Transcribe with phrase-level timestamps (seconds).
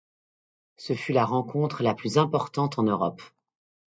[0.77, 3.21] Ce fut la rencontre la plus importante en Europe.